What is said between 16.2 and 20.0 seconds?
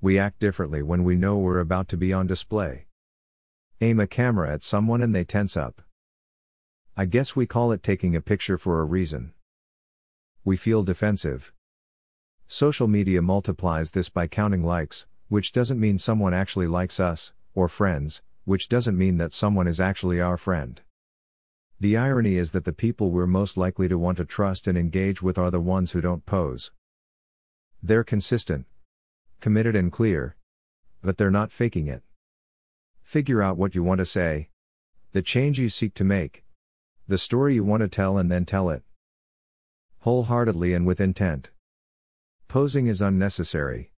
actually likes us, or friends, which doesn't mean that someone is